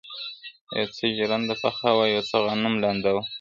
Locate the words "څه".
0.95-1.05, 2.29-2.37